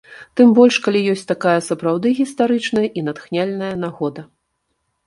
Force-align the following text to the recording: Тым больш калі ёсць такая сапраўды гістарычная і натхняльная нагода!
Тым 0.39 0.53
больш 0.59 0.75
калі 0.87 0.99
ёсць 1.13 1.27
такая 1.33 1.53
сапраўды 1.69 2.15
гістарычная 2.21 2.87
і 2.89 2.99
натхняльная 3.07 3.73
нагода! 3.85 4.27